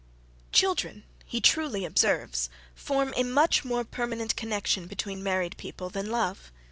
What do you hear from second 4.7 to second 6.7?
between married people than love.